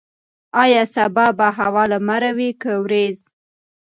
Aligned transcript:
ایا 0.63 0.83
سبا 0.95 1.25
به 1.37 1.47
هوا 1.57 1.83
لمر 1.91 2.23
وي 2.37 2.49
که 2.61 2.71
وریځ؟ 2.83 3.17